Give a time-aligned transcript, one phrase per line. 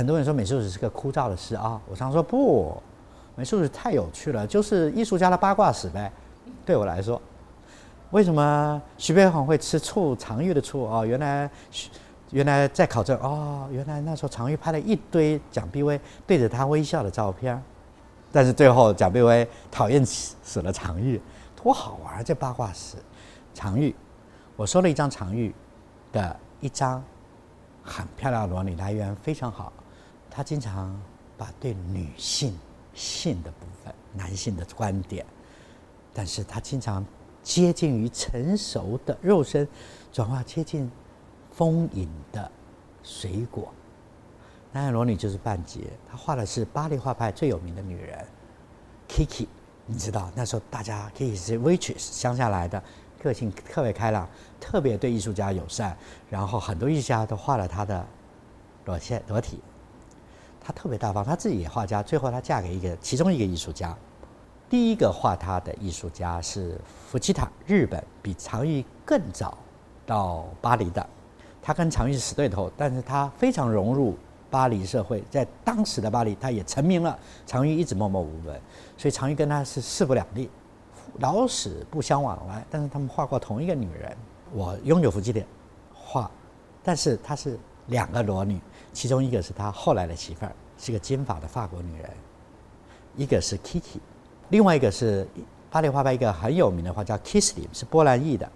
[0.00, 2.82] 很多人说美术史是个枯燥的事啊，我常说不，
[3.36, 6.10] 美术史太有趣了，就是艺术家的八卦史呗。
[6.64, 7.20] 对我来说，
[8.10, 10.16] 为什么徐悲鸿会吃醋？
[10.16, 11.50] 常玉的醋哦，原来
[12.30, 17.62] 原来在考证哦，原来那时候常玉拍了一堆蒋碧薇对着他微笑的照片，
[18.32, 21.20] 但是最后蒋碧薇讨厌死了常玉，
[21.62, 22.96] 多好玩这八卦史。
[23.52, 23.94] 常玉，
[24.56, 25.54] 我收了一张常玉
[26.10, 27.04] 的一张
[27.82, 29.70] 很漂亮的裸女，来源非常好。
[30.30, 30.96] 他经常
[31.36, 32.56] 把对女性
[32.94, 35.26] 性的部分、男性的观点，
[36.14, 37.04] 但是他经常
[37.42, 39.66] 接近于成熟的肉身，
[40.12, 40.90] 转化接近
[41.50, 42.50] 丰盈的
[43.02, 43.72] 水果。
[44.72, 48.24] 南海裸女就是半截，他画的是巴黎画派最有名的女人
[49.08, 49.48] Kiki。
[49.86, 52.80] 你知道那时候大家 Kiki 是 waitress 乡下来的，
[53.20, 54.28] 个性特别开朗，
[54.60, 55.96] 特别对艺术家友善，
[56.28, 58.06] 然后很多艺术家都画了她的
[58.84, 59.60] 裸线裸体。
[60.60, 62.02] 她特别大方，她自己也画家。
[62.02, 63.96] 最后她嫁给一个其中一个艺术家。
[64.68, 69.58] 第一个画她的艺术家是福吉塔，日本比常玉更早
[70.06, 71.04] 到巴黎的。
[71.62, 74.16] 他跟常玉是死对头，但是他非常融入
[74.48, 77.16] 巴黎社会，在当时的巴黎他也成名了。
[77.46, 78.58] 常玉一直默默无闻，
[78.96, 80.48] 所以常玉跟他是势不两立，
[81.18, 82.64] 老死不相往来。
[82.70, 84.16] 但是他们画过同一个女人。
[84.52, 85.44] 我拥有福吉的
[85.94, 86.30] 画，
[86.82, 87.58] 但是他是
[87.90, 88.58] 两个裸女。
[88.92, 92.10] 其中一个是他后来的媳妇儿，是个金发的法国女人；
[93.16, 94.00] 一个是 Kiki，
[94.48, 95.28] 另外一个是
[95.70, 98.50] 巴黎画派一个很有名的画家 Kisly，是波兰裔的，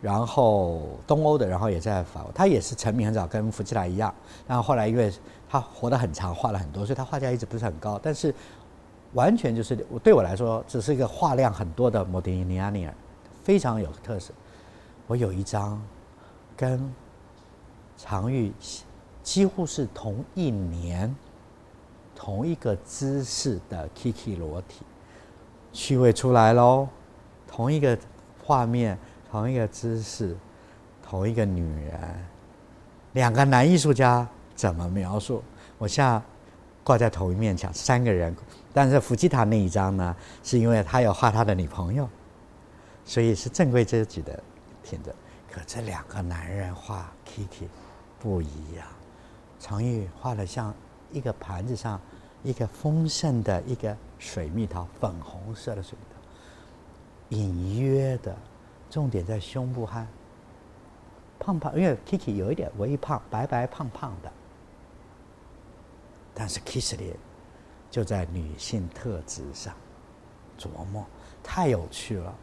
[0.00, 4.14] 然后东欧的，然后也在法国，他也是成名很早，跟福吉塔一样。
[4.46, 5.12] 然后后来因为
[5.50, 8.00] 他活得很长，画了很多，所以他画家一直不是很高。
[8.02, 8.34] 但是
[9.12, 12.94] 完全就是对我来说，只是一个画量很多的莫迪尼亚尼尔，
[13.44, 14.32] 非常有特色。
[15.06, 15.78] 我有一张
[16.56, 16.90] 跟
[17.98, 18.50] 常玉。
[19.22, 21.14] 几乎是同一年、
[22.14, 24.82] 同一个姿势的 Kiki 裸体，
[25.70, 26.88] 趣味出来喽！
[27.46, 27.98] 同一个
[28.42, 28.98] 画面、
[29.30, 30.34] 同一个姿势、
[31.06, 32.26] 同一个女人，
[33.12, 35.42] 两个男艺术家怎么描述？
[35.76, 36.22] 我像
[36.82, 38.34] 挂在同一面墙，三个人，
[38.72, 42.08] 但是福吉塔那一张呢，是因为他要画他的女朋友，
[43.04, 44.42] 所以是正规阶级的
[44.82, 45.14] 挺着。
[45.52, 47.66] 可这两个男人画 Kiki
[48.20, 48.86] 不一样。
[49.58, 50.74] 常玉画的像
[51.10, 52.00] 一个盘子上
[52.42, 58.36] 一个丰盛的一个水蜜桃，粉红色的水蜜桃，隐约的，
[58.88, 60.06] 重点在胸部和
[61.38, 64.32] 胖胖，因为 Kiki 有一点微胖，白白胖胖的，
[66.32, 67.14] 但是 Kissly
[67.90, 69.74] 就在女性特质上
[70.58, 71.04] 琢磨，
[71.42, 72.34] 太有趣了。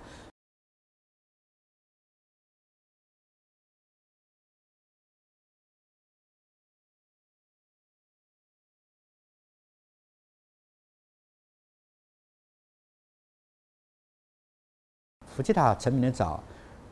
[15.36, 16.42] 福吉塔成名的早，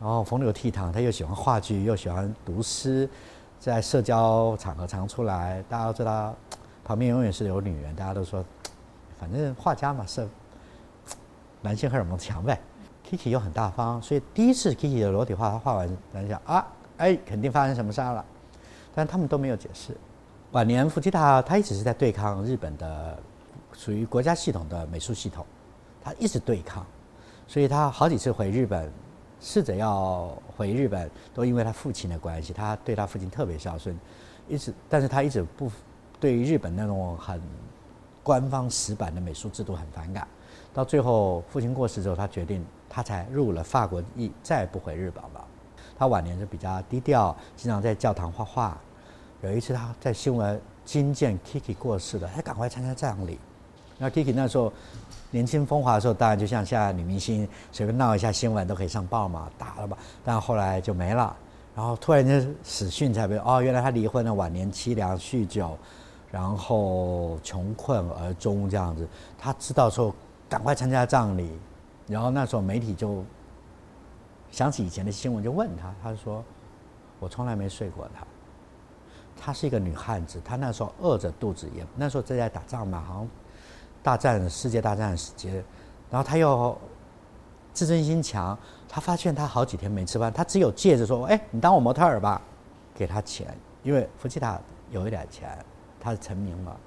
[0.02, 3.10] 然后风流倜傥，他又喜欢话剧，又喜欢读诗，
[3.58, 5.64] 在社交场合常出来。
[5.70, 6.36] 大家都知道，
[6.84, 7.96] 旁边永远是有女人。
[7.96, 8.44] 大家都说，
[9.18, 10.28] 反正画家嘛是
[11.62, 12.60] 男性荷尔蒙强呗。
[13.10, 16.68] Kiki 又很大方，所以第一次 Kiki 的裸体画，他画完，人家啊，
[16.98, 18.26] 哎，肯定发生什么事儿了。
[18.94, 19.96] 但他们都没有解释。
[20.52, 23.18] 晚年福吉塔他一直是在对抗日本的
[23.72, 25.46] 属于国家系统的美术系统，
[26.04, 26.86] 他一直对抗。
[27.48, 28.92] 所以他好几次回日本，
[29.40, 33.98] 试着要回日本，都因为他父亲的关系，他对他父亲特别孝顺，
[34.48, 35.72] 一直，但是他一直不
[36.20, 37.42] 对日本那种很
[38.24, 40.28] 官方死板的美术制度很反感。
[40.74, 45.48] 到最后父亲过世之后，他决定他才入了法国裔，再也不回日本了。
[45.96, 48.82] 他晚年就比较低调，经常在教堂画画。
[49.42, 53.38] 有一次他在新闻惊见 Kiki 过世了，他赶快参加葬礼。
[54.04, 54.72] 那 Kiki 那时候。
[55.34, 59.98] 年轻风华的时候，当然就像现在女明星随便闹一下新闻都可以上报嘛，打了吧。
[60.24, 61.36] 但后来就没了，
[61.76, 65.76] 然后突然间死讯才被哦，原来他离婚了，晚年凄凉，酗酒，
[66.32, 69.10] 然后穷困而终这样子。
[69.36, 70.14] 他知道说
[70.48, 71.50] 赶快参加葬礼，
[72.06, 73.26] 然后那时候媒体就
[74.52, 76.44] 想起以前的新闻，就问他，他说
[77.20, 78.24] 我从来没睡过他。
[79.36, 83.28] 她是一个女汉子，她那时候饿着肚子，也那时候正在打仗嘛，好像。
[84.04, 85.54] 大战世界大战时间，
[86.12, 86.78] 然后他又
[87.74, 88.56] 自尊心强，
[88.88, 92.40] 他发现他好几天没吃饭，他只有借着说：“哎，你当我模特儿吧，
[92.94, 93.48] 给他钱。”
[93.82, 94.60] 因为福吉塔
[94.92, 95.58] 有一点钱，
[96.00, 96.78] 他是成名了，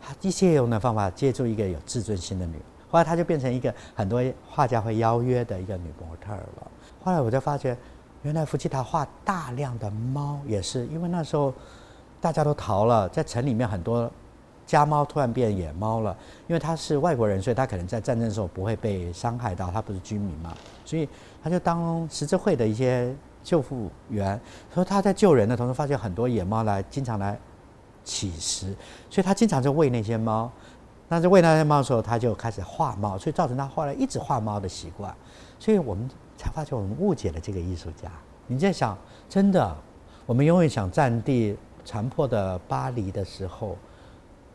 [0.00, 2.60] 他一切用的方法借助一个有自尊心的女，
[2.90, 6.70] 后来他就变成一个很多画家会邀约的一个女模特儿了。
[7.02, 7.76] 后来我就发觉，
[8.22, 11.52] 原来福吉塔画大量的猫也是因为那时候
[12.20, 14.10] 大家都逃了，在城里面很多
[14.66, 16.16] 家猫突然变野猫了，
[16.48, 20.52] 因为他是外国人，所以他可能在战争的时候不会被伤害到，他不是居民嘛，
[20.84, 21.08] 所以
[21.42, 23.14] 他就当十字会的一些
[23.44, 24.38] 救护员，
[24.74, 27.38] 说他在救人的同时发现很多野猫来，经常来
[28.02, 28.74] 乞食，
[29.08, 30.50] 所以他经常就喂那些猫。
[31.08, 35.14] 那在喂那些猫的时候，他就开始画猫，所以造成他后来一直画猫的习惯。
[35.58, 38.10] 所以我们才发觉我们误解了这个艺术家。
[38.48, 38.98] 你在想，
[39.28, 39.76] 真的，
[40.26, 41.56] 我们永远想占地。
[41.88, 43.76] 残破的巴黎的时候，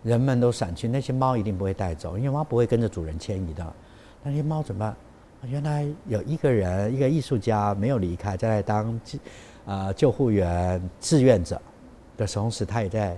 [0.04, 3.74] 人们都散去，那些猫一定不会带走，因为猫不会跟着主人迁移的。
[4.24, 4.96] 那些猫怎么办？
[5.50, 9.00] 原来有一个人，一个艺术家没有离开，在当
[9.66, 11.62] 啊救护员、志愿者
[12.18, 13.18] 的同时，他也在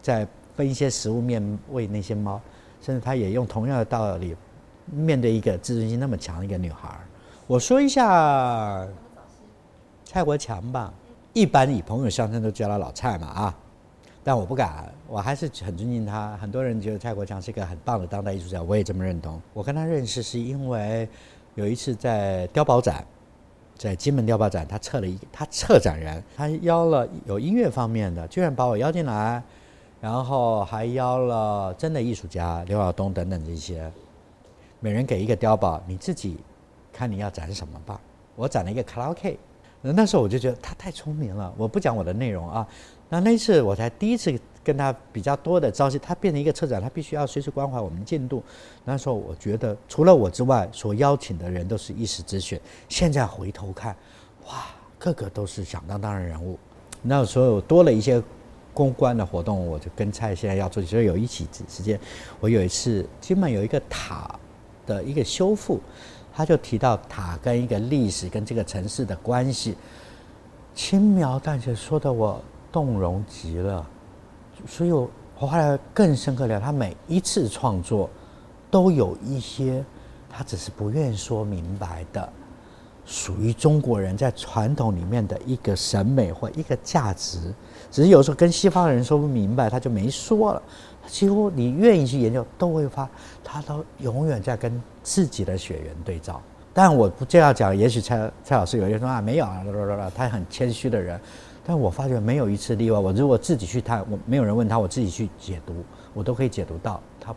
[0.00, 2.40] 在分一些食物面喂那些猫，
[2.80, 4.36] 甚至他也用同样的道理
[4.86, 6.98] 面对一个自尊心那么强的一个女孩。
[7.46, 8.86] 我说一下
[10.04, 10.92] 蔡国强吧。
[11.34, 13.56] 一般以朋友相称都叫他老蔡嘛啊，
[14.28, 16.36] 但我不敢，我还是很尊敬他。
[16.36, 19.40] 很多人觉得蔡国强是一个很棒的当代艺术家，我也这么认同。
[19.54, 21.08] 我跟他认识是因为
[21.54, 23.02] 有一次在碉堡展，
[23.74, 29.42] 在金门碉堡展，他策了一他策展人，他邀了有音乐方面的，居然把我邀进来，
[29.98, 33.90] 然后还邀了真的艺术家刘晓东等等这些，
[34.78, 36.36] 每人给一个碉堡，你自己
[36.92, 37.98] 看你要展什么吧。
[38.36, 39.38] 我展了一个卡拉 OK。
[39.80, 42.68] 那时候我就觉得他太聪明了，我不讲我的内容啊。
[43.08, 48.42] 那那次我才第一次跟他比较多的朝夕，他变成一个策展，他必须要随时关怀我们进度。
[48.84, 52.60] 那时候我觉得除了我之外，所邀请的人都是一时之选。
[52.88, 53.96] 现在回头看，
[54.46, 54.66] 哇，
[54.98, 56.58] 个个都是响当当的人物。
[57.02, 58.22] 那时候多了一些
[58.74, 61.98] 公关的活动，我就跟蔡现在要做，所以有一起时间。
[62.40, 64.38] 我有一次金门有一个塔
[64.86, 65.80] 的一个修复。
[66.30, 69.74] 他就提到塔跟一个历史跟这个城市的关系，
[70.72, 72.40] 轻描淡写说的我
[72.70, 73.86] 动容极了，
[74.66, 76.60] 所以我后来更深刻了。
[76.60, 78.08] 他每一次创作
[78.70, 79.84] 都有一些
[80.30, 82.28] 他只是不愿说明白的，
[83.06, 87.54] 属于中国人在传统里面的一个审美或一个价值，
[87.90, 90.62] 只是有时候跟西方人说不明白，他就没说了。
[91.06, 93.08] 几乎你愿意去研究，都会发，
[93.42, 96.38] 他都永远在跟自己的血缘对照。
[96.74, 99.64] 但我不这样讲，也许蔡蔡老师有些说啊，没有啊，
[100.14, 101.18] 他很谦虚的人。
[101.68, 102.98] 但我发觉没有一次例外。
[102.98, 105.84] 我如果自己去探，我没有人问他，我自己去解读，
[106.14, 107.34] 我都可以解读到他。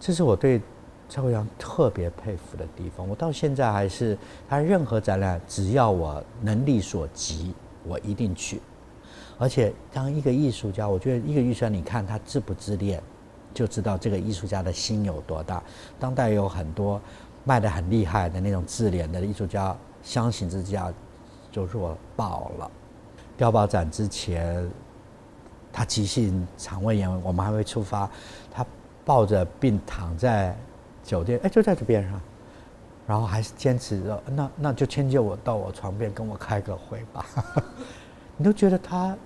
[0.00, 0.60] 这是我对
[1.08, 3.08] 蔡国强特别佩服的地方。
[3.08, 7.54] 我到现在还是他任何展览，只要我能力所及，
[7.84, 8.60] 我一定去。
[9.38, 13.00] 而且，当一个艺术家，我觉得一个艺术家，你看他自不自恋，
[13.54, 15.62] 就知道这个艺术家的心有多大。
[16.00, 17.00] 当代有很多
[17.44, 20.92] 卖的很厉害的那种自怜的艺术家，相形之下
[21.52, 22.68] 就弱爆了。
[23.38, 24.68] 碉堡展之前，
[25.72, 28.08] 他急性肠胃炎，我们还会出发，
[28.50, 28.64] 他
[29.04, 30.56] 抱着病躺在
[31.02, 32.20] 酒店，哎，就在这边上，
[33.06, 37.26] 然后还是坚持着，那那就迁就我到我床边跟我开个会吧。
[38.38, 39.16] 你都觉得他，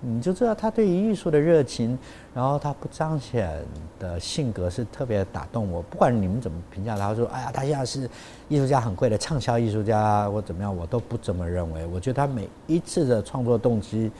[0.00, 1.98] 你就知道他对于艺术的热情，
[2.34, 3.50] 然后他不彰显
[3.98, 5.80] 的性格是特别打动我。
[5.82, 8.08] 不管你们怎么评价他，说哎呀，他现在是
[8.48, 11.86] 艺术家很贵的畅销艺术家或怎么样，我都不这么认为。
[11.86, 14.10] 我觉得他每一次的创作动机，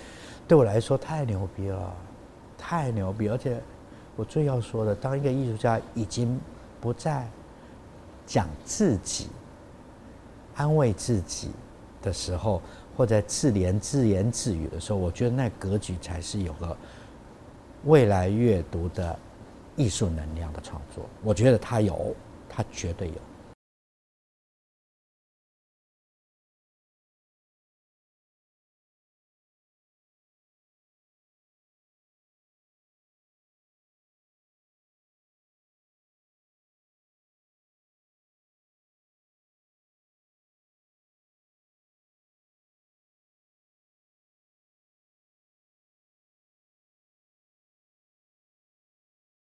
[0.49, 1.95] 对我来说太牛逼了，
[2.57, 3.29] 太牛逼。
[3.29, 3.61] 而且
[4.17, 6.41] 我最要说的，当一个艺术家已经
[6.81, 7.29] 不再
[8.27, 9.29] 讲自己、
[10.55, 11.51] 安慰自己
[12.01, 12.63] 的时候。
[12.97, 16.77] 或者自怜自言自语的时候，我觉得那格局才是有个
[17.85, 19.19] 未来阅读的
[19.77, 21.05] 艺术能量的创作。
[21.23, 22.15] 我觉得他有，
[22.49, 23.15] 他绝对有。